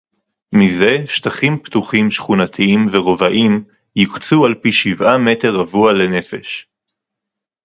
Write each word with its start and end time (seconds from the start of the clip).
מזה 0.55 0.97
שטחים 1.05 1.59
פתוחים 1.63 2.11
שכונתיים 2.11 2.85
ורובעיים 2.91 3.63
יוקצו 3.95 4.45
על-פי 4.45 4.71
שבעה 4.71 5.17
מטר 5.17 5.55
רבוע 5.55 5.93
לנפש 5.93 6.67